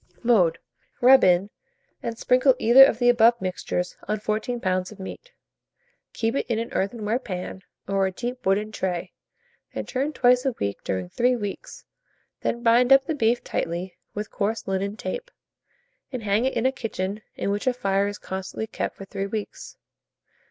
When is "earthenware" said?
6.73-7.19